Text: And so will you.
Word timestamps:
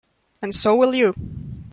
And 0.41 0.55
so 0.55 0.75
will 0.75 0.95
you. 0.95 1.13